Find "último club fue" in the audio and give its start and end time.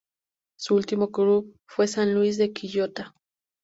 0.77-1.87